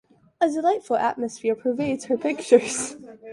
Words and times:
A 0.41 0.49
delightful 0.49 0.95
atmosphere 0.97 1.53
pervades 1.53 2.05
her 2.05 2.17
pictures. 2.17 2.95